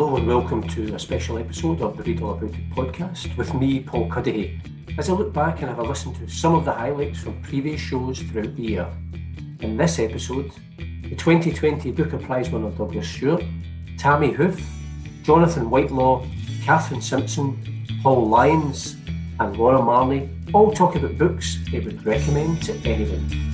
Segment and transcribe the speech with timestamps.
[0.00, 3.52] Hello and welcome to a special episode of the Read All About It podcast with
[3.52, 4.58] me, Paul Cuddihy,
[4.96, 7.82] as I look back and have a listen to some of the highlights from previous
[7.82, 8.88] shows throughout the year.
[9.60, 13.44] In this episode, the 2020 Booker Prize winner Douglas Stuart,
[13.98, 14.58] Tammy Hoof,
[15.22, 16.26] Jonathan Whitelaw,
[16.62, 18.96] Catherine Simpson, Paul Lyons,
[19.38, 23.49] and Laura Marnie all talk about books they would recommend to anyone.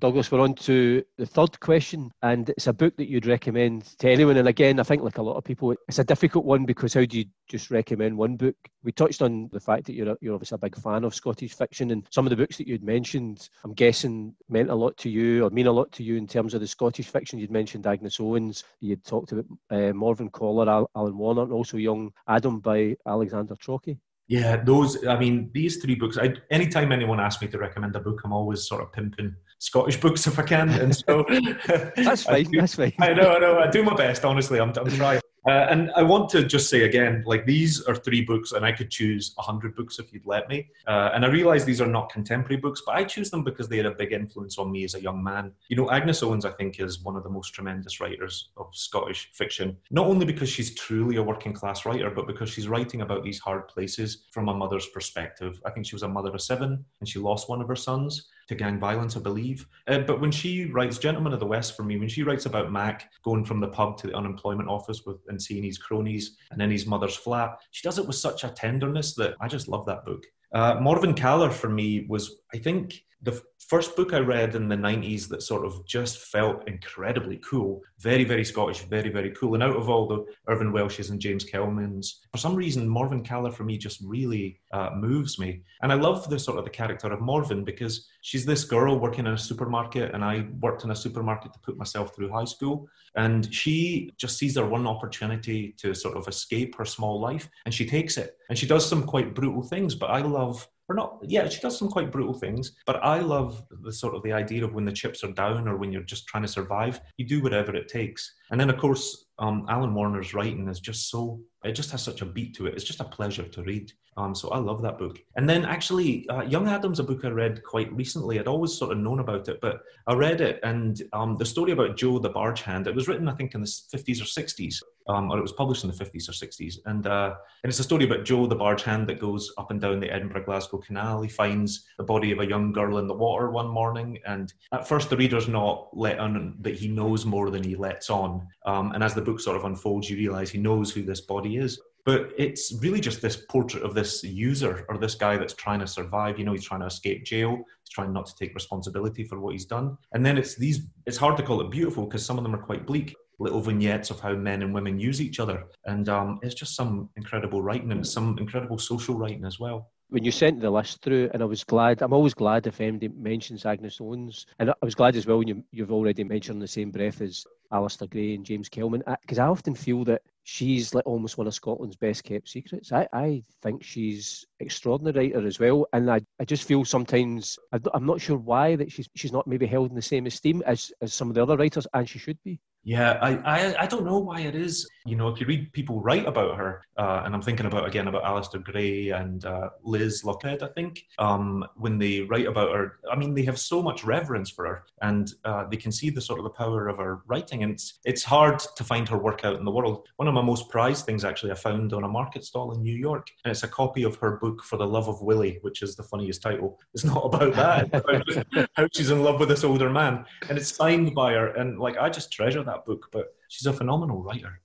[0.00, 4.08] Douglas, we're on to the third question, and it's a book that you'd recommend to
[4.08, 4.38] anyone.
[4.38, 7.04] And again, I think, like a lot of people, it's a difficult one because how
[7.04, 8.56] do you just recommend one book?
[8.82, 11.90] We touched on the fact that you're, you're obviously a big fan of Scottish fiction,
[11.90, 15.44] and some of the books that you'd mentioned, I'm guessing, meant a lot to you
[15.44, 17.38] or mean a lot to you in terms of the Scottish fiction.
[17.38, 22.10] You'd mentioned Agnes Owens, you'd talked about uh, Morvern Callar, Alan Warner, and also Young
[22.26, 23.98] Adam by Alexander Trocchi.
[24.28, 25.04] Yeah, those.
[25.06, 26.16] I mean, these three books.
[26.16, 30.00] I, anytime anyone asks me to recommend a book, I'm always sort of pimping Scottish
[30.00, 30.70] books if I can.
[30.70, 31.24] And so
[31.96, 32.44] that's fine.
[32.44, 32.94] do, that's fine.
[32.98, 33.34] I know.
[33.34, 33.58] I know.
[33.58, 34.24] I do my best.
[34.24, 35.20] Honestly, I'm, I'm trying.
[35.46, 38.72] Uh, and I want to just say again, like these are three books, and I
[38.72, 40.68] could choose a hundred books if you'd let me.
[40.86, 43.78] Uh, and I realize these are not contemporary books, but I choose them because they
[43.78, 45.52] had a big influence on me as a young man.
[45.68, 49.30] You know, Agnes Owens, I think, is one of the most tremendous writers of Scottish
[49.32, 49.76] fiction.
[49.90, 53.38] Not only because she's truly a working class writer, but because she's writing about these
[53.38, 55.60] hard places from a mother's perspective.
[55.64, 58.28] I think she was a mother of seven, and she lost one of her sons
[58.50, 59.66] to gang violence, I believe.
[59.86, 62.72] Uh, but when she writes Gentlemen of the West for me, when she writes about
[62.72, 66.60] Mac going from the pub to the unemployment office with and seeing his cronies and
[66.60, 69.86] in his mother's flat, she does it with such a tenderness that I just love
[69.86, 70.26] that book.
[70.52, 74.76] Uh, Morvern Callar for me was, I think, the first book I read in the
[74.76, 77.82] 90s that sort of just felt incredibly cool.
[77.98, 79.54] Very, very Scottish, very, very cool.
[79.54, 83.52] And out of all the Irvine Welsh's and James Kelman's, for some reason, Morvern Callar
[83.52, 85.62] for me just really uh, moves me.
[85.82, 89.26] And I love the sort of the character of Morvern because she's this girl working
[89.26, 92.88] in a supermarket, and I worked in a supermarket to put myself through high school.
[93.16, 97.74] And she just sees her one opportunity to sort of escape her small life, and
[97.74, 98.36] she takes it.
[98.50, 101.78] And she does some quite brutal things, but I love or not yeah she does
[101.78, 104.92] some quite brutal things but i love the sort of the idea of when the
[104.92, 108.34] chips are down or when you're just trying to survive you do whatever it takes
[108.50, 112.22] and then of course um, alan warner's writing is just so it just has such
[112.22, 114.98] a beat to it it's just a pleasure to read um, so I love that
[114.98, 115.18] book.
[115.36, 118.38] And then actually, uh, Young Adam's a book I read quite recently.
[118.38, 121.72] I'd always sort of known about it, but I read it, and um, the story
[121.72, 122.86] about Joe the barge hand.
[122.86, 125.84] It was written, I think, in the 50s or 60s, um, or it was published
[125.84, 126.78] in the 50s or 60s.
[126.86, 129.80] And uh, and it's a story about Joe the barge hand that goes up and
[129.80, 131.22] down the Edinburgh Glasgow Canal.
[131.22, 134.88] He finds the body of a young girl in the water one morning, and at
[134.88, 138.46] first the reader's not let on that he knows more than he lets on.
[138.66, 141.56] Um, and as the book sort of unfolds, you realise he knows who this body
[141.56, 141.80] is.
[142.06, 145.86] But it's really just this portrait of this user or this guy that's trying to
[145.86, 146.38] survive.
[146.38, 147.56] You know, he's trying to escape jail.
[147.56, 149.98] He's trying not to take responsibility for what he's done.
[150.12, 152.62] And then it's these, it's hard to call it beautiful because some of them are
[152.62, 155.64] quite bleak little vignettes of how men and women use each other.
[155.86, 160.24] And um, it's just some incredible writing and some incredible social writing as well when
[160.24, 162.02] you sent the list through, and I was glad.
[162.02, 165.48] I'm always glad if anybody mentions Agnes Owens, and I was glad as well when
[165.48, 169.16] you, you've already mentioned in the same breath as Alasdair Gray and James Kelman, uh,
[169.20, 172.92] because I often feel that she's like almost one of Scotland's best kept secrets.
[172.92, 177.56] I, I think she's extraordinary writer as well, and I, I just feel sometimes
[177.94, 180.92] I'm not sure why that she's she's not maybe held in the same esteem as,
[181.00, 182.60] as some of the other writers, and she should be.
[182.82, 184.88] Yeah, I, I, I don't know why it is.
[185.04, 188.08] You know, if you read people write about her, uh, and I'm thinking about again
[188.08, 192.98] about Alasdair Gray and uh, Liz Lochhead, I think, um, when they write about her,
[193.10, 196.20] I mean, they have so much reverence for her, and uh, they can see the
[196.20, 199.44] sort of the power of her writing, and it's it's hard to find her work
[199.44, 200.06] out in the world.
[200.16, 202.96] One of my most prized things, actually, I found on a market stall in New
[202.96, 205.96] York, and it's a copy of her book For the Love of Willie, which is
[205.96, 206.78] the funniest title.
[206.94, 210.56] It's not about that; it's about how she's in love with this older man, and
[210.56, 214.22] it's signed by her, and like I just treasure that book, but she's a phenomenal
[214.22, 214.60] writer.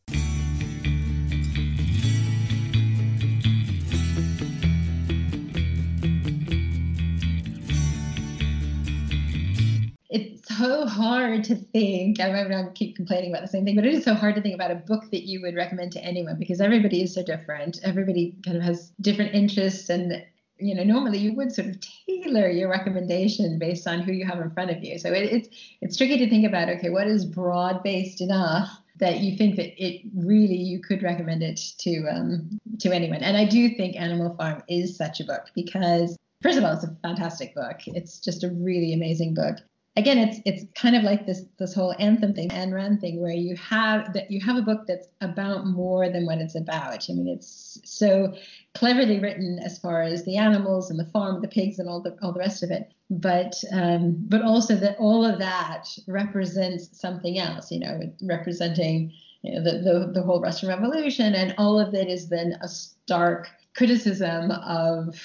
[10.09, 12.21] It's so hard to think.
[12.21, 14.41] I mean, I keep complaining about the same thing, but it is so hard to
[14.41, 17.79] think about a book that you would recommend to anyone because everybody is so different.
[17.83, 20.23] Everybody kind of has different interests and
[20.57, 24.39] you know normally you would sort of tailor your recommendation based on who you have
[24.39, 24.97] in front of you.
[24.97, 25.49] So it, it's
[25.81, 29.83] it's tricky to think about okay what is broad based enough that you think that
[29.83, 33.23] it really you could recommend it to um, to anyone?
[33.23, 36.83] And i do think animal farm is such a book because first of all it's
[36.83, 37.79] a fantastic book.
[37.87, 39.57] It's just a really amazing book
[39.97, 43.31] again it's it's kind of like this this whole anthem thing Ayn Rand thing where
[43.31, 47.09] you have that you have a book that's about more than what it's about.
[47.09, 48.33] I mean it's so
[48.73, 52.17] cleverly written as far as the animals and the farm the pigs and all the
[52.21, 52.91] all the rest of it.
[53.09, 59.13] But um, but also that all of that represents something else you know representing
[59.43, 62.67] you know, the, the, the whole Russian Revolution, and all of it is then a
[62.67, 65.15] stark criticism of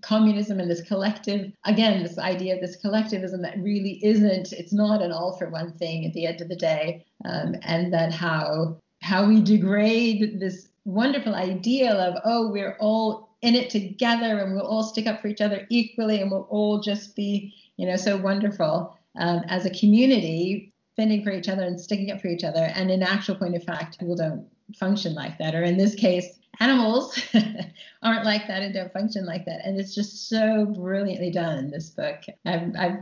[0.00, 5.00] communism and this collective again this idea of this collectivism that really isn't it's not
[5.00, 8.76] an all for one thing at the end of the day um, and that how
[9.00, 14.66] how we degrade this wonderful ideal of oh we're all in it together and we'll
[14.66, 18.16] all stick up for each other equally and we'll all just be you know so
[18.16, 22.70] wonderful um, as a community fending for each other and sticking up for each other.
[22.74, 24.46] And in actual point of fact people don't
[24.76, 25.54] function like that.
[25.54, 27.18] Or in this case animals
[28.02, 29.64] aren't like that and don't function like that.
[29.64, 32.20] And it's just so brilliantly done this book.
[32.44, 32.98] I've, I've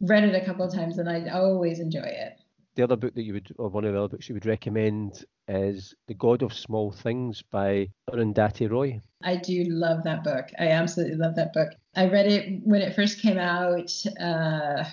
[0.00, 2.38] read it a couple of times and i always enjoy it.
[2.74, 5.24] The other book that you would or one of the other books you would recommend
[5.46, 9.00] is the god of small things by arundhati roy.
[9.22, 10.46] I do love that book.
[10.58, 11.68] I absolutely love that book.
[11.94, 14.84] I read it when it first came out uh,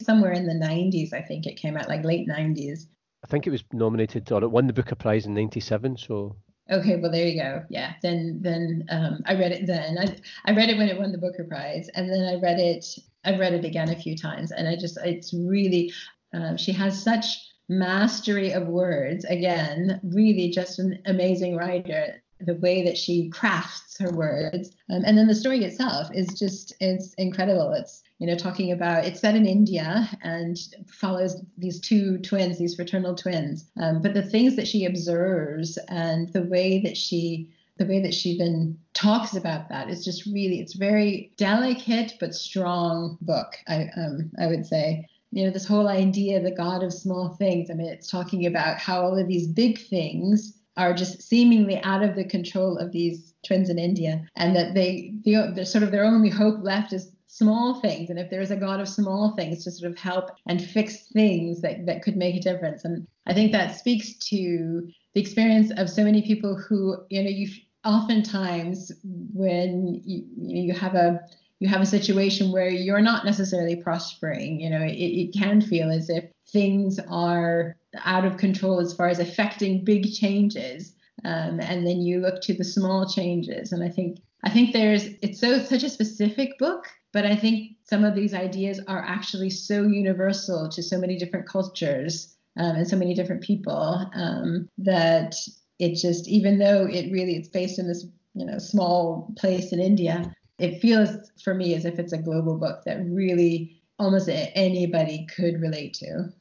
[0.00, 2.86] somewhere in the 90s i think it came out like late 90s
[3.24, 5.96] I think it was nominated or it won the Booker Prize in '97.
[5.96, 6.36] So
[6.70, 7.64] Okay, well there you go.
[7.68, 9.98] Yeah, then then um, I read it then.
[9.98, 10.16] I
[10.50, 12.86] I read it when it won the Booker Prize, and then I read it.
[13.24, 15.92] I read it again a few times, and I just it's really.
[16.32, 17.38] Um, she has such
[17.68, 19.24] mastery of words.
[19.26, 22.22] Again, really just an amazing writer.
[22.44, 26.74] The way that she crafts her words, um, and then the story itself is just
[26.80, 27.72] it's incredible.
[27.72, 30.56] It's you know, talking about it's set in India and
[30.88, 33.70] follows these two twins, these fraternal twins.
[33.80, 38.14] Um, but the things that she observes and the way that she the way that
[38.14, 43.56] she then talks about that is just really it's very delicate but strong book.
[43.66, 47.68] I um I would say you know this whole idea the god of small things
[47.68, 52.02] i mean it's talking about how all of these big things are just seemingly out
[52.02, 56.04] of the control of these twins in india and that they the, sort of their
[56.04, 59.70] only hope left is small things and if there's a god of small things to
[59.70, 62.84] sort of help and fix things that, that could make a difference.
[62.84, 67.30] And i think that speaks to the experience of so many people who you know
[67.30, 67.48] you
[67.84, 71.20] oftentimes when you, you have a
[71.60, 75.90] you have a situation where you're not necessarily prospering you know it, it can feel
[75.90, 76.24] as if
[76.54, 82.20] things are out of control as far as affecting big changes um, and then you
[82.20, 83.72] look to the small changes.
[83.72, 87.76] And i think i think there's it's so such a specific book but I think
[87.84, 92.88] some of these ideas are actually so universal to so many different cultures um, and
[92.88, 95.36] so many different people um, that
[95.78, 98.04] it just, even though it really it's based in this
[98.34, 101.10] you know small place in India, it feels
[101.44, 106.32] for me as if it's a global book that really almost anybody could relate to.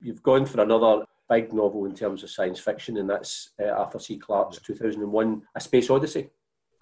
[0.00, 3.98] You've gone for another big novel in terms of science fiction, and that's uh, Arthur
[3.98, 4.16] C.
[4.16, 6.30] Clarke's 2001 A Space Odyssey.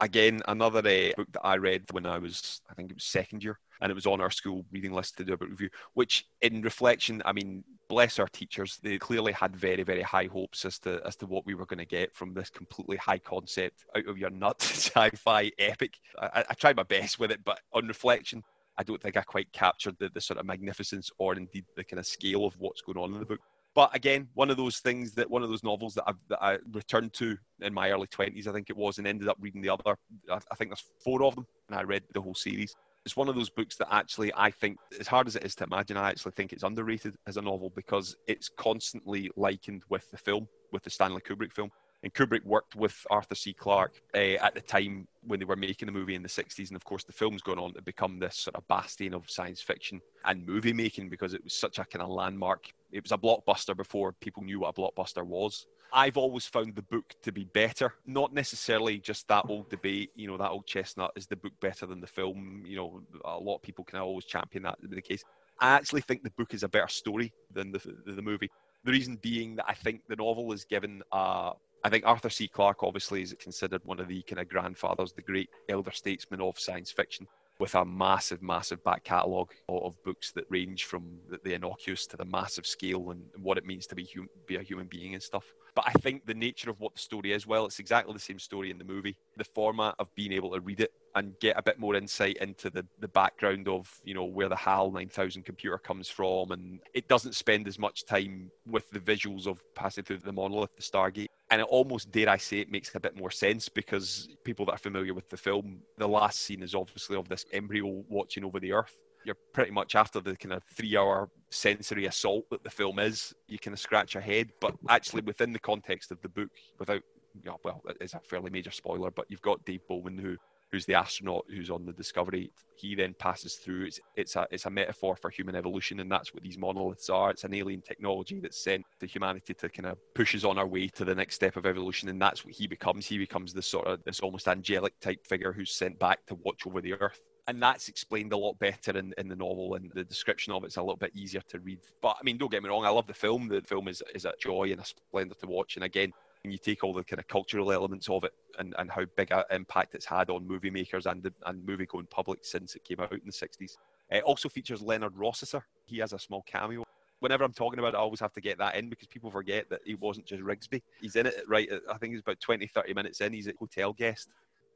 [0.00, 3.44] Again, another uh, book that I read when I was, I think it was second
[3.44, 6.26] year, and it was on our school reading list to do a book review, which
[6.42, 10.78] in reflection, I mean, bless our teachers, they clearly had very, very high hopes as
[10.80, 14.08] to as to what we were going to get from this completely high concept, out
[14.08, 15.98] of your nut sci-fi epic.
[16.18, 18.42] I, I tried my best with it, but on reflection,
[18.76, 22.00] I don't think I quite captured the, the sort of magnificence or indeed the kind
[22.00, 23.40] of scale of what's going on in the book.
[23.74, 26.58] But again, one of those things that one of those novels that, i that I
[26.72, 29.70] returned to in my early 20s, I think it was, and ended up reading the
[29.70, 29.96] other.
[30.30, 32.74] I think there's four of them, and I read the whole series.
[33.04, 35.64] It's one of those books that actually I think, as hard as it is to
[35.64, 40.16] imagine, I actually think it's underrated as a novel because it's constantly likened with the
[40.16, 41.70] film, with the Stanley Kubrick film.
[42.04, 43.54] And Kubrick worked with Arthur C.
[43.54, 46.68] Clarke uh, at the time when they were making the movie in the 60s.
[46.68, 49.62] And of course, the film's gone on to become this sort of bastion of science
[49.62, 52.70] fiction and movie making because it was such a kind of landmark.
[52.94, 55.66] It was a blockbuster before people knew what a blockbuster was.
[55.92, 60.28] I've always found the book to be better, not necessarily just that old debate, you
[60.28, 62.62] know, that old chestnut is the book better than the film.
[62.64, 65.24] You know, a lot of people can always champion that to be the case.
[65.60, 68.50] I actually think the book is a better story than the, the movie.
[68.84, 71.52] The reason being that I think the novel is given a
[71.84, 72.48] I think Arthur C.
[72.48, 76.58] Clarke obviously is considered one of the kind of grandfathers, the great elder statesman of
[76.58, 77.26] science fiction,
[77.58, 82.24] with a massive, massive back catalogue of books that range from the innocuous to the
[82.24, 85.44] massive scale and what it means to be, hum- be a human being and stuff.
[85.74, 88.38] But I think the nature of what the story is, well, it's exactly the same
[88.38, 89.16] story in the movie.
[89.36, 92.70] The format of being able to read it and get a bit more insight into
[92.70, 97.08] the, the background of you know where the HAL 9000 computer comes from, and it
[97.08, 101.28] doesn't spend as much time with the visuals of passing through the monolith, the Stargate,
[101.50, 104.72] and it almost dare I say it makes a bit more sense because people that
[104.72, 108.58] are familiar with the film, the last scene is obviously of this embryo watching over
[108.60, 108.96] the Earth.
[109.24, 113.34] you're pretty much after the kind of three hour sensory assault that the film is,
[113.48, 114.50] you kind of scratch your head.
[114.60, 117.02] But actually, within the context of the book, without,
[117.44, 120.36] yeah, well, it's a fairly major spoiler, but you've got Dave Bowman who
[120.74, 122.50] who's the astronaut who's on the Discovery.
[122.76, 123.86] He then passes through.
[123.86, 127.30] It's, it's a it's a metaphor for human evolution, and that's what these monoliths are.
[127.30, 130.66] It's an alien technology that's sent to humanity to kind of push us on our
[130.66, 133.06] way to the next step of evolution, and that's what he becomes.
[133.06, 136.66] He becomes this sort of this almost angelic type figure who's sent back to watch
[136.66, 140.02] over the Earth and that's explained a lot better in, in the novel and the
[140.02, 142.70] description of it's a little bit easier to read but i mean don't get me
[142.70, 145.46] wrong i love the film the film is, is a joy and a splendor to
[145.46, 146.10] watch and again
[146.44, 149.32] when you take all the kind of cultural elements of it and, and how big
[149.32, 152.84] an impact it's had on movie makers and, the, and movie going public since it
[152.84, 153.72] came out in the 60s.
[154.10, 155.64] It also features Leonard Rossiter.
[155.86, 156.84] He has a small cameo.
[157.20, 159.70] Whenever I'm talking about it, I always have to get that in because people forget
[159.70, 160.82] that he wasn't just Rigsby.
[161.00, 163.32] He's in it right, I think he's about 20, 30 minutes in.
[163.32, 164.28] He's a hotel guest.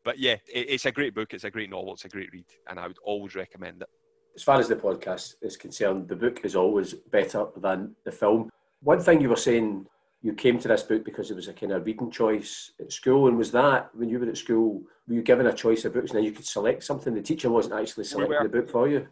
[0.04, 1.34] But yeah, it, it's a great book.
[1.34, 1.92] It's a great novel.
[1.92, 2.46] It's a great read.
[2.70, 3.88] And I would always recommend it.
[4.34, 8.48] As far as the podcast is concerned, the book is always better than the film.
[8.80, 9.84] One thing you were saying
[10.22, 13.28] you came to this book because it was a kind of reading choice at school.
[13.28, 16.10] And was that when you were at school, were you given a choice of books
[16.10, 17.14] and then you could select something?
[17.14, 19.06] The teacher wasn't actually selecting we the book for you?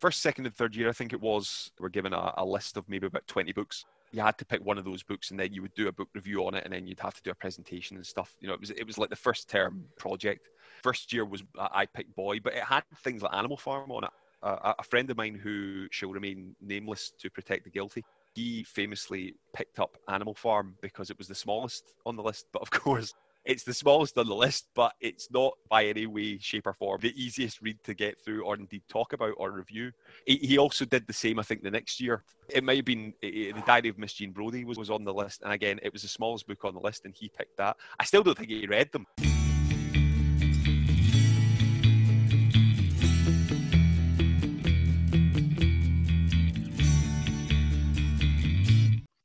[0.00, 2.76] First, second, and third year, I think it was, we were given a, a list
[2.76, 5.52] of maybe about 20 books you had to pick one of those books and then
[5.52, 7.34] you would do a book review on it and then you'd have to do a
[7.34, 10.48] presentation and stuff you know it was it was like the first term project
[10.82, 14.10] first year was i picked boy but it had things like animal farm on it
[14.42, 18.04] uh, a friend of mine who shall remain nameless to protect the guilty
[18.38, 22.46] he famously picked up Animal Farm because it was the smallest on the list.
[22.52, 23.12] But of course,
[23.44, 27.00] it's the smallest on the list, but it's not by any way, shape, or form
[27.00, 29.90] the easiest read to get through or indeed talk about or review.
[30.26, 32.22] He also did the same, I think, the next year.
[32.48, 35.04] It might have been eh, eh, The Diary of Miss Jean Brodie was, was on
[35.04, 35.42] the list.
[35.42, 37.76] And again, it was the smallest book on the list, and he picked that.
[37.98, 39.06] I still don't think he read them.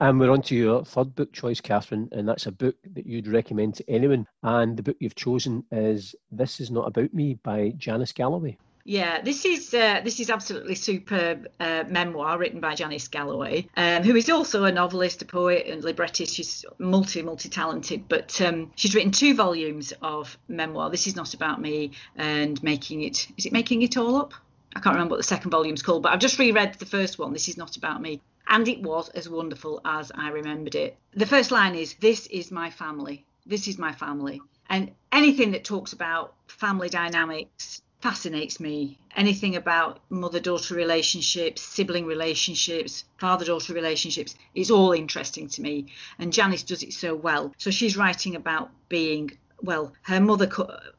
[0.04, 3.26] And we're on to your third book choice, Catherine, and that's a book that you'd
[3.26, 4.28] recommend to anyone.
[4.44, 8.58] And the book you've chosen is This Is Not About Me by Janice Galloway.
[8.84, 14.04] Yeah, this is uh, this is absolutely superb uh, memoir written by Janice Galloway, um,
[14.04, 16.36] who is also a novelist, a poet, and librettist.
[16.36, 20.90] She's multi multi talented, but um, she's written two volumes of memoir.
[20.90, 24.34] This is not about me, and making it is it making it all up?
[24.76, 27.32] I can't remember what the second volume's called, but I've just reread the first one.
[27.32, 30.98] This is not about me and it was as wonderful as I remembered it.
[31.14, 33.26] The first line is This is my family.
[33.46, 34.42] This is my family.
[34.70, 38.98] And anything that talks about family dynamics fascinates me.
[39.16, 45.88] Anything about mother daughter relationships, sibling relationships, father daughter relationships is all interesting to me.
[46.20, 47.54] And Janice does it so well.
[47.58, 50.50] So she's writing about being, well, her mother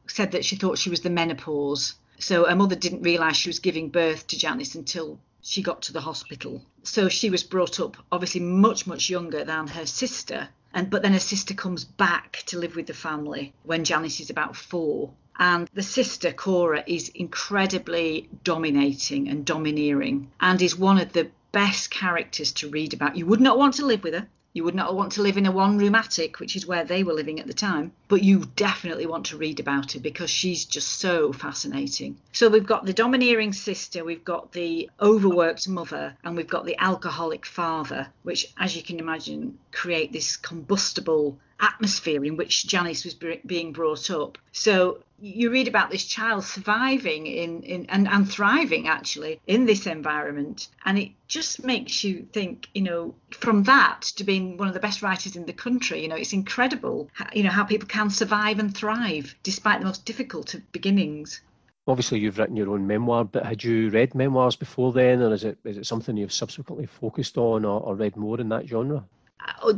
[0.07, 1.93] said that she thought she was the menopause.
[2.17, 5.93] So her mother didn't realise she was giving birth to Janice until she got to
[5.93, 6.63] the hospital.
[6.85, 10.49] So she was brought up obviously much, much younger than her sister.
[10.73, 14.29] And but then her sister comes back to live with the family when Janice is
[14.29, 15.11] about four.
[15.37, 21.89] And the sister, Cora, is incredibly dominating and domineering and is one of the best
[21.89, 23.17] characters to read about.
[23.17, 24.27] You would not want to live with her.
[24.55, 27.03] You would not want to live in a one room attic, which is where they
[27.03, 30.63] were living at the time, but you definitely want to read about her because she's
[30.63, 32.15] just so fascinating.
[32.31, 36.77] So we've got the domineering sister, we've got the overworked mother, and we've got the
[36.77, 43.15] alcoholic father, which, as you can imagine, create this combustible atmosphere in which Janice was
[43.45, 44.37] being brought up.
[44.51, 49.87] So you read about this child surviving in, in and, and thriving actually in this
[49.87, 54.73] environment and it just makes you think you know from that to being one of
[54.73, 58.09] the best writers in the country you know it's incredible you know how people can
[58.09, 61.41] survive and thrive despite the most difficult of beginnings
[61.87, 65.45] obviously you've written your own memoir but had you read memoirs before then or is
[65.45, 69.03] it is it something you've subsequently focused on or, or read more in that genre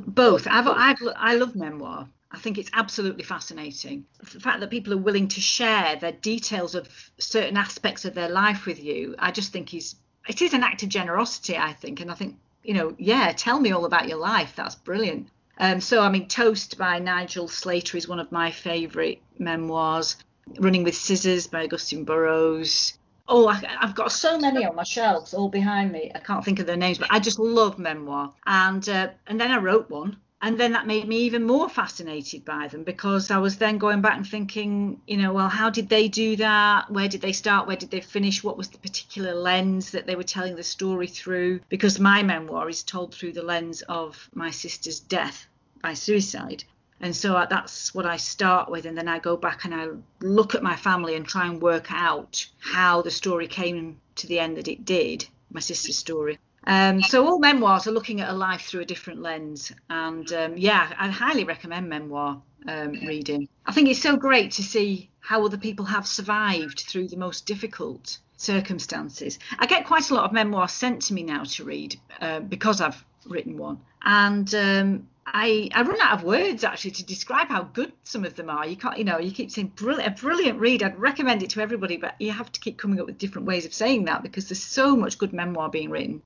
[0.06, 4.06] both I've, I've i love memoir I think it's absolutely fascinating.
[4.20, 8.28] The fact that people are willing to share their details of certain aspects of their
[8.28, 9.96] life with you, I just think is
[10.28, 12.02] it is an act of generosity, I think.
[12.02, 14.54] And I think, you know, yeah, tell me all about your life.
[14.56, 15.30] That's brilliant.
[15.58, 20.18] Um, so, I mean, Toast by Nigel Slater is one of my favourite memoirs.
[20.60, 22.98] Running with Scissors by Augusten Burroughs.
[23.30, 26.12] Oh, I, have got so many on my shelves, all behind me.
[26.16, 28.34] I can't think of their names, but I just love memoir.
[28.46, 32.46] And uh, and then I wrote one and then that made me even more fascinated
[32.46, 35.90] by them because I was then going back and thinking, you know, well, how did
[35.90, 36.92] they do that?
[36.92, 37.68] Where did they start?
[37.68, 38.44] Where did they finish?
[38.44, 41.62] What was the particular lens that they were telling the story through?
[41.70, 45.48] Because my memoir is told through the lens of my sister's death
[45.82, 46.64] by suicide.
[47.00, 48.86] And so that's what I start with.
[48.86, 49.88] And then I go back and I
[50.22, 54.40] look at my family and try and work out how the story came to the
[54.40, 56.40] end that it did, my sister's story.
[56.66, 59.72] Um, so all memoirs are looking at a life through a different lens.
[59.90, 63.48] And um, yeah, I highly recommend memoir um, reading.
[63.66, 67.46] I think it's so great to see how other people have survived through the most
[67.46, 69.40] difficult circumstances.
[69.60, 72.82] I get quite a lot of memoirs sent to me now to read uh, because
[72.82, 73.80] I've written one.
[74.04, 78.36] And um, I, I run out of words actually to describe how good some of
[78.36, 78.66] them are.
[78.66, 80.84] You can't, you know, you keep saying brilliant, a brilliant read.
[80.84, 83.66] I'd recommend it to everybody, but you have to keep coming up with different ways
[83.66, 86.22] of saying that because there's so much good memoir being written.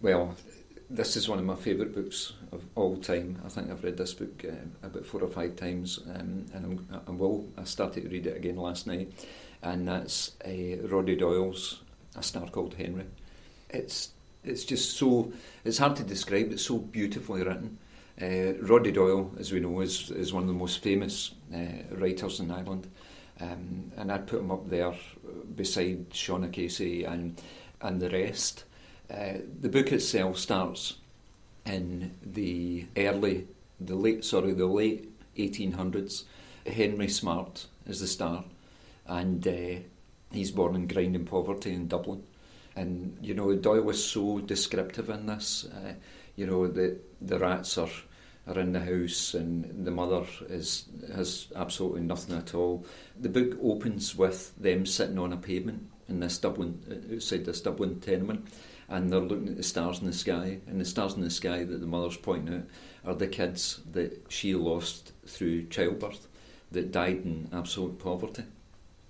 [0.00, 0.34] Well,
[0.90, 3.40] this is one of my favourite books of all time.
[3.44, 7.02] I think I've read this book uh, about four or five times, um, and I'm,
[7.06, 7.46] I will.
[7.56, 9.12] I started to read it again last night,
[9.62, 11.82] and that's uh, Roddy Doyle's
[12.16, 13.06] A Star Called Henry.
[13.70, 14.10] It's
[14.42, 15.32] it's just so
[15.64, 16.50] it's hard to describe.
[16.50, 17.78] It's so beautifully written.
[18.20, 22.40] Uh, Roddy Doyle, as we know, is is one of the most famous uh, writers
[22.40, 22.88] in Ireland,
[23.40, 24.92] um, and I'd put him up there
[25.54, 27.40] beside Sean Casey and
[27.80, 28.64] and the rest.
[29.12, 30.94] Uh, the book itself starts
[31.66, 33.48] in the early,
[33.80, 36.24] the late, sorry, the late 1800s.
[36.66, 38.44] Henry Smart is the star,
[39.06, 39.80] and uh,
[40.30, 42.22] he's born in grinding poverty in Dublin.
[42.76, 45.64] And you know, Doyle was so descriptive in this.
[45.64, 45.94] Uh,
[46.36, 47.90] you know, the the rats are
[48.46, 52.84] are in the house, and the mother is has absolutely nothing at all.
[53.18, 58.00] The book opens with them sitting on a pavement in this Dublin outside this Dublin
[58.00, 58.46] tenement
[58.90, 61.64] and they're looking at the stars in the sky, and the stars in the sky
[61.64, 62.64] that the mother's pointing out
[63.04, 66.26] are the kids that she lost through childbirth,
[66.72, 68.44] that died in absolute poverty.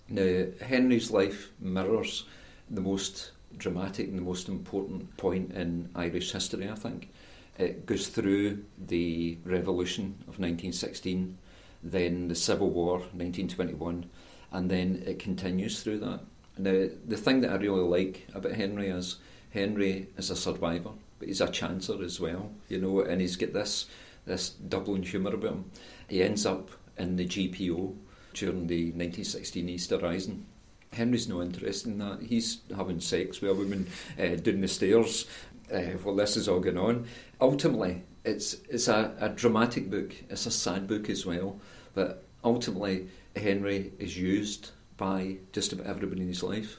[0.09, 2.25] Now, Henry's life mirrors
[2.71, 7.11] the most dramatic and the most important point in Irish history, I think.
[7.59, 11.37] It goes through the revolution of 1916,
[11.83, 14.09] then the Civil War, 1921,
[14.52, 16.21] and then it continues through that.
[16.59, 19.17] Now, the thing that I really like about Henry is
[19.50, 23.52] Henry is a survivor, but he's a chancer as well, you know, and he's got
[23.52, 23.86] this
[24.26, 25.71] this Dublin humour about him.
[26.08, 27.95] He ends up in the GPO
[28.34, 30.47] during the 1916 Easter Rising.
[30.93, 32.21] Henry's no interested in that.
[32.23, 33.86] He's having sex with a woman
[34.19, 35.26] uh, down the stairs
[35.73, 37.06] uh, while this is all going on.
[37.41, 40.15] Ultimately, it's it's a, a dramatic book.
[40.28, 41.60] It's a sad book as well.
[41.95, 46.78] But ultimately, Henry is used by just about everybody in his life,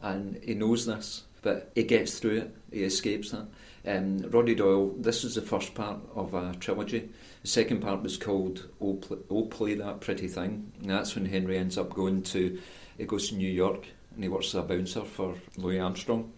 [0.00, 2.56] and he knows this but he gets through it.
[2.72, 3.46] He escapes that.
[3.86, 4.94] Um, Roddy Doyle.
[4.98, 7.08] This is the first part of a trilogy.
[7.42, 11.26] The second part was called "Oh, Play, oh, Play That Pretty Thing," and that's when
[11.26, 12.60] Henry ends up going to.
[12.96, 16.32] He goes to New York and he works as a bouncer for Louis Armstrong.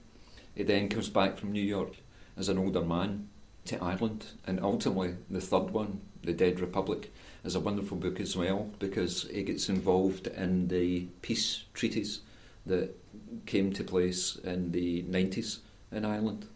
[0.54, 1.94] He then comes back from New York
[2.36, 3.28] as an older man
[3.64, 7.10] to Ireland, and ultimately the third one, The Dead Republic,
[7.42, 12.20] is a wonderful book as well because he gets involved in the peace treaties
[12.70, 12.96] that
[13.46, 15.58] came to place in the 90s
[15.92, 16.46] in Ireland.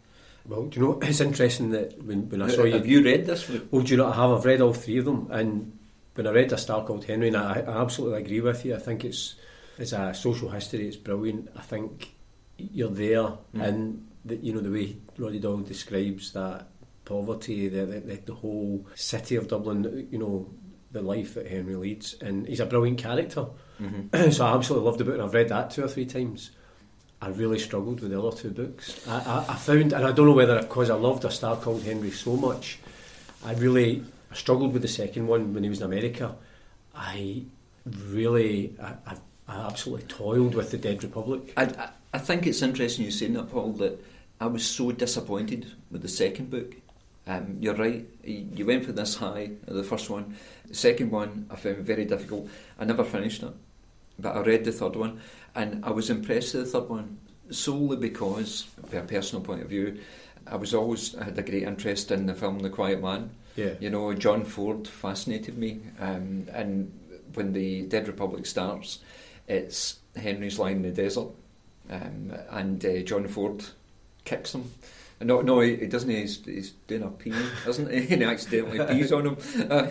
[0.47, 2.73] Well, do you know, it's interesting that when, when I saw have you...
[2.73, 3.49] Have you read this?
[3.71, 4.31] Well, do you know, I have.
[4.31, 5.77] I've read all three of them, and
[6.13, 8.75] when I read A Star Called Henry, and I, I absolutely agree with you.
[8.75, 9.35] I think it's
[9.77, 11.49] it's a social history, it's brilliant.
[11.55, 12.13] I think
[12.57, 13.61] you're there, mm.
[13.61, 16.67] and the, you know, the way Roddy Doyle describes that
[17.03, 20.49] poverty, the, the, the whole city of Dublin, you know,
[20.91, 23.45] the life that Henry leads, and he's a brilliant character.
[23.81, 24.31] Mm-hmm.
[24.31, 26.51] so I absolutely loved the book, and I've read that two or three times.
[27.21, 29.07] I really struggled with the other two books.
[29.07, 31.83] I, I, I found, and I don't know whether because I loved A Star Called
[31.83, 32.79] Henry so much,
[33.43, 36.35] I really I struggled with the second one when he was in America.
[36.93, 37.43] I
[37.85, 41.53] really, I, I, absolutely toiled with the Dead Republic.
[41.55, 43.73] I, I think it's interesting you saying that, Paul.
[43.73, 44.03] That
[44.41, 46.75] I was so disappointed with the second book.
[47.27, 48.05] Um, you're right.
[48.23, 50.35] You went for this high, the first one.
[50.67, 52.49] The second one I found very difficult.
[52.79, 53.53] I never finished it,
[54.19, 55.19] but I read the third one,
[55.55, 57.17] and I was impressed with the third one
[57.49, 59.99] solely because, from a personal point of view,
[60.47, 63.31] I was always I had a great interest in the film The Quiet Man.
[63.55, 63.73] Yeah.
[63.79, 66.91] You know, John Ford fascinated me, um, and
[67.33, 68.99] when the Dead Republic starts,
[69.47, 71.29] it's Henry's lying in the desert,
[71.89, 73.65] um, and uh, John Ford
[74.25, 74.71] kicks him
[75.21, 76.09] no, no, he, he doesn't.
[76.09, 77.33] He's, he's doing a pee,
[77.65, 77.97] doesn't he?
[77.97, 79.37] and he accidentally pees on him,
[79.69, 79.87] uh,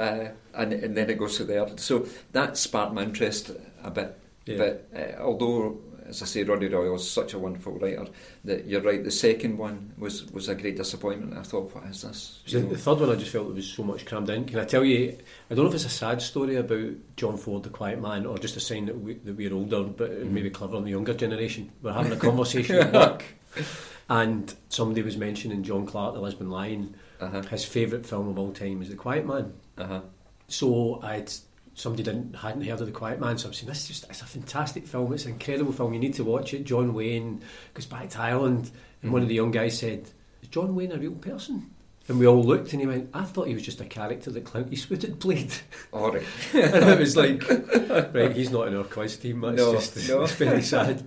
[0.00, 1.68] uh, and and then it goes to the there.
[1.78, 3.50] So that sparked my interest
[3.82, 4.18] a bit.
[4.46, 4.56] Yeah.
[4.58, 5.78] But uh, although
[6.10, 8.06] as I say, Roddy Doyle is such a wonderful writer
[8.44, 9.02] that you're right.
[9.02, 11.38] The second one was was a great disappointment.
[11.38, 12.40] I thought, what is this?
[12.50, 14.44] The, the, third one, I just felt there was so much crammed in.
[14.44, 15.16] Can I tell you?
[15.50, 18.38] I don't know if it's a sad story about John Ford, the quiet man, or
[18.38, 20.30] just a sign that, we, that we're older, but mm.
[20.30, 21.70] maybe clever in the younger generation.
[21.80, 23.24] We're having a conversation at work,
[24.10, 26.96] and somebody was mentioning John Clark, the Lisbon Lion.
[27.20, 27.42] Uh-huh.
[27.42, 29.54] His favourite film of all time is The Quiet Man.
[29.78, 30.00] Uh-huh.
[30.48, 31.30] So I'd
[31.74, 34.20] somebody didn't hadn't heard of the Quiet Man, so I'm saying this is just it's
[34.20, 35.12] a fantastic film.
[35.12, 35.94] It's an incredible film.
[35.94, 36.64] You need to watch it.
[36.64, 37.40] John Wayne
[37.72, 39.12] goes back to Ireland, and mm-hmm.
[39.12, 40.10] one of the young guys said,
[40.42, 41.70] "Is John Wayne a real person?"
[42.08, 44.44] And we all looked, and he went, "I thought he was just a character that
[44.44, 45.52] Clint Eastwood had played."
[45.92, 47.48] All right, and it was like,
[48.12, 49.42] right, he's not in our quiz team.
[49.42, 50.22] That's no, just no.
[50.24, 51.04] it's very sad.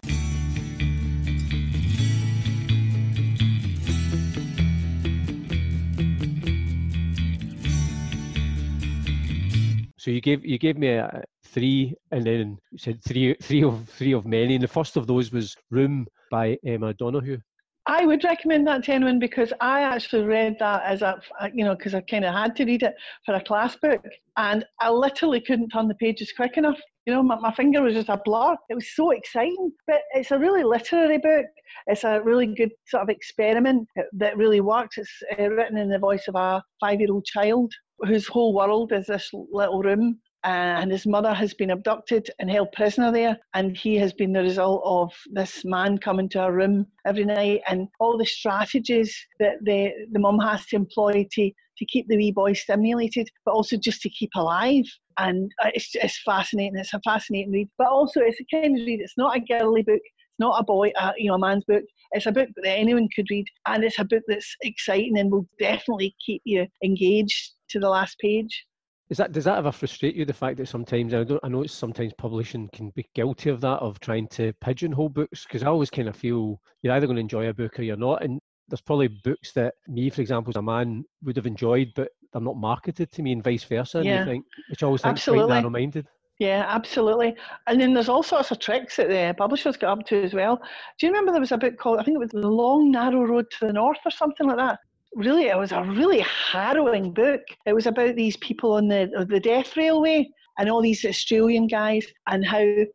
[10.04, 13.88] So you gave you gave me a three, and then you said three three of
[13.88, 14.56] three of many.
[14.56, 17.38] And the first of those was Room by Emma Donoghue.
[17.86, 21.22] I would recommend that to anyone because I actually read that as a,
[21.54, 24.04] you know, because I kind of had to read it for a class book,
[24.36, 26.80] and I literally couldn't turn the pages quick enough.
[27.06, 28.58] You know, my, my finger was just a blur.
[28.70, 31.46] It was so exciting, but it's a really literary book.
[31.88, 34.98] It's a really good sort of experiment that really works.
[34.98, 37.74] It's uh, written in the voice of a five-year-old child
[38.06, 42.72] whose whole world is this little room and his mother has been abducted and held
[42.74, 46.86] prisoner there and he has been the result of this man coming to our room
[47.06, 51.86] every night and all the strategies that the, the mum has to employ to, to
[51.86, 54.84] keep the wee boy stimulated but also just to keep alive.
[55.18, 57.70] And it's, it's fascinating it's a fascinating read.
[57.78, 60.02] But also it's a kind of read it's not a girly book
[60.34, 61.84] it's not a boy, uh, you know, a man's book.
[62.14, 65.48] It's a book that anyone could read, and it's a book that's exciting and will
[65.60, 68.66] definitely keep you engaged to the last page.
[69.10, 70.26] Is that does that ever frustrate you?
[70.26, 73.62] The fact that sometimes I don't I know it's sometimes publishing can be guilty of
[73.62, 77.18] that of trying to pigeonhole books because I always kind of feel you're either going
[77.18, 80.52] to enjoy a book or you're not, and there's probably books that me, for example,
[80.52, 84.00] as a man would have enjoyed, but they're not marketed to me, and vice versa.
[84.00, 84.26] And yeah.
[84.26, 86.08] think, which I always think quite narrow-minded.
[86.40, 87.36] Yeah, absolutely.
[87.68, 90.58] And then there's all sorts of tricks that the publishers got up to as well.
[91.00, 93.26] Do you remember there was a book called I think it was The Long Narrow
[93.26, 94.80] Road to the North or something like that?
[95.16, 96.20] Really it was a really
[96.52, 97.42] harrowing book.
[97.66, 102.06] It was about these people on the the death railway and all these Australian guys
[102.28, 102.90] and how it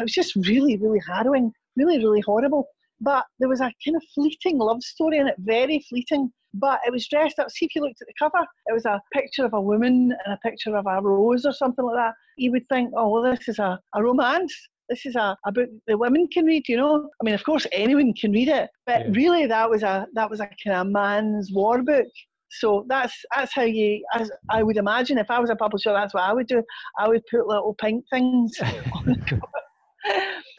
[0.00, 2.66] was just really really harrowing, really really horrible.
[3.00, 6.32] But there was a kind of fleeting love story in it, very fleeting.
[6.56, 7.50] But it was dressed up.
[7.50, 10.34] See if you looked at the cover, it was a picture of a woman and
[10.34, 12.14] a picture of a rose or something like that.
[12.36, 14.54] You would think, oh, well, this is a, a romance
[14.88, 17.08] this is a, book the women can read you know?
[17.20, 19.12] I mean of course anyone can read it but yeah.
[19.12, 22.06] really that was a that was a kind of man's war book.
[22.50, 26.14] So that's that's how you as i would imagine if i was a publisher that's
[26.14, 26.62] what i would do.
[26.98, 29.42] I would put little pink things on the cover.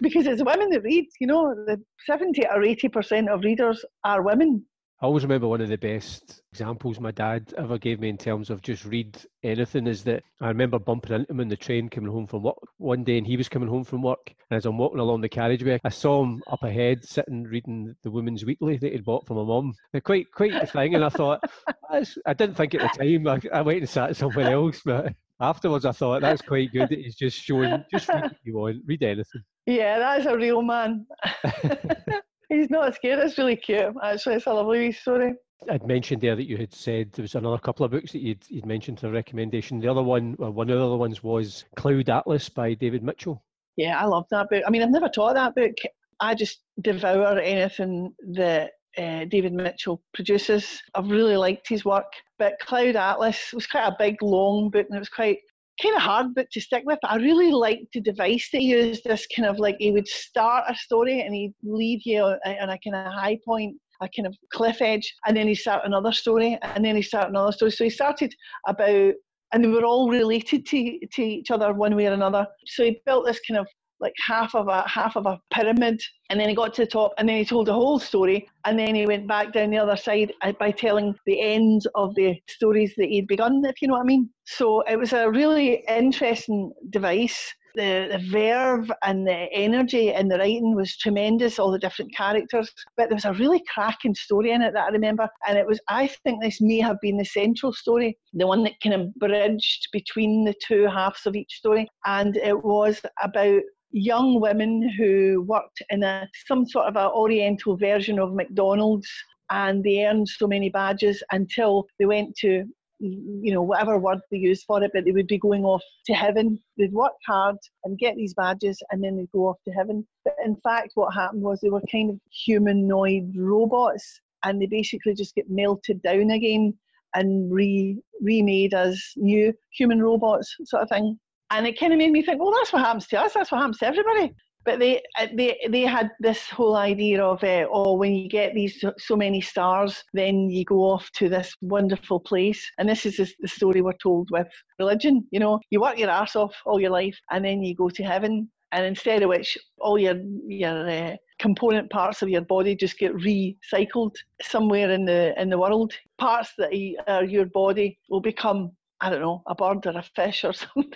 [0.02, 1.54] Because it's women that read you know?
[1.68, 4.66] The 70 or 80 percent of readers are women
[5.02, 8.50] I always remember one of the best examples my dad ever gave me in terms
[8.50, 12.10] of just read anything is that I remember bumping into him on the train coming
[12.10, 14.78] home from work one day and he was coming home from work and as I'm
[14.78, 18.94] walking along the carriageway I saw him up ahead sitting reading the Woman's Weekly that
[18.94, 19.74] he'd bought from my mum.
[20.02, 21.42] Quite quite the thing and I thought
[22.26, 25.86] I didn't think at the time I, I went and sat somewhere else but afterwards
[25.86, 29.04] I thought that's quite good that he's just showing just read what you want, read
[29.04, 29.44] anything.
[29.66, 31.06] Yeah, that's a real man.
[32.50, 33.20] He's not scared.
[33.20, 33.94] It's really cute.
[34.04, 35.34] Actually, it's a lovely story.
[35.70, 38.44] I'd mentioned there that you had said there was another couple of books that you'd,
[38.50, 39.80] you'd mentioned a recommendation.
[39.80, 43.44] The other one, well, one of the other ones was Cloud Atlas by David Mitchell.
[43.78, 44.64] Yeah, I love that book.
[44.66, 45.74] I mean, I've never taught that book.
[46.20, 50.82] I just devour anything that uh, David Mitchell produces.
[50.94, 52.12] I've really liked his work.
[52.38, 55.40] But Cloud Atlas was quite a big, long book, and it was quite
[55.82, 57.00] kind of hard book to stick with.
[57.04, 59.04] I really liked the device that he used.
[59.04, 62.80] This kind of like he would start a story and he'd leave you on a
[62.84, 66.58] kind of high point, a kind of cliff edge, and then he start another story,
[66.62, 67.72] and then he start another story.
[67.72, 68.34] So he started
[68.68, 69.14] about,
[69.54, 72.48] and they were all related to to each other one way or another.
[72.68, 73.68] So he built this kind of
[74.00, 77.14] like half of a half of a pyramid and then he got to the top
[77.18, 79.98] and then he told the whole story and then he went back down the other
[79.98, 83.94] side uh, by telling the ends of the stories that he'd begun if you know
[83.94, 89.48] what i mean so it was a really interesting device the, the verve and the
[89.52, 92.72] energy in the writing was tremendous, all the different characters.
[92.98, 95.28] But there was a really cracking story in it that I remember.
[95.48, 98.80] And it was, I think this may have been the central story, the one that
[98.82, 101.88] kind of bridged between the two halves of each story.
[102.06, 103.62] And it was about
[103.96, 109.10] young women who worked in a some sort of a oriental version of McDonald's
[109.50, 112.66] and they earned so many badges until they went to
[113.00, 116.14] you know, whatever word they use for it, but they would be going off to
[116.14, 116.60] heaven.
[116.78, 120.08] They'd work hard and get these badges and then they'd go off to heaven.
[120.24, 125.14] But in fact, what happened was they were kind of humanoid robots and they basically
[125.14, 126.74] just get melted down again
[127.16, 131.20] and re remade as new human robots sort of thing.
[131.52, 133.34] And it kind of made me think, well, that's what happens to us.
[133.34, 134.34] That's what happens to everybody.
[134.66, 138.56] But they uh, they they had this whole idea of uh, oh, when you get
[138.56, 142.68] these so many stars, then you go off to this wonderful place.
[142.80, 144.48] And this is the story we're told with
[144.80, 145.28] religion.
[145.30, 148.04] You know, you work your ass off all your life, and then you go to
[148.04, 148.50] heaven.
[148.72, 150.16] And instead of which, all your
[150.48, 155.60] your uh, component parts of your body just get recycled somewhere in the in the
[155.60, 155.94] world.
[156.18, 156.72] Parts that
[157.08, 160.92] are your body will become I don't know, a bird or a fish or something.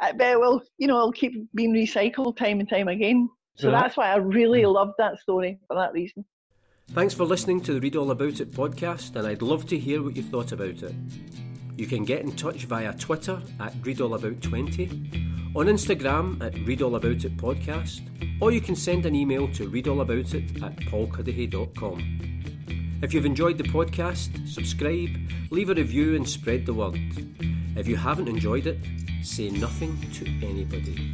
[0.00, 3.28] but it will, you know, it'll keep being recycled time and time again.
[3.56, 4.72] So that's why I really mm.
[4.72, 6.24] loved that story for that reason.
[6.90, 10.02] Thanks for listening to the Read All About It podcast, and I'd love to hear
[10.02, 10.94] what you thought about it.
[11.76, 18.02] You can get in touch via Twitter at ReadAllAbout20, on Instagram at ReadAllAboutIt podcast,
[18.40, 22.43] or you can send an email to readallaboutit at paulcuddihy.com.
[23.04, 25.10] If you've enjoyed the podcast, subscribe,
[25.50, 26.98] leave a review, and spread the word.
[27.76, 28.78] If you haven't enjoyed it,
[29.22, 31.12] say nothing to anybody.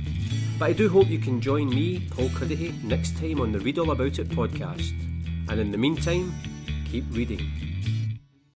[0.56, 3.76] But I do hope you can join me, Paul Cuddihy, next time on the Read
[3.80, 4.92] All About It podcast.
[5.48, 6.32] And in the meantime,
[6.88, 7.69] keep reading.